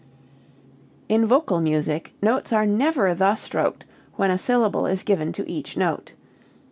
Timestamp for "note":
5.77-6.13